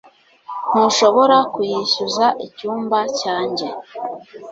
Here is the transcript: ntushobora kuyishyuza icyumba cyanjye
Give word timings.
ntushobora 0.69 1.37
kuyishyuza 1.53 2.25
icyumba 2.45 2.99
cyanjye 3.19 3.67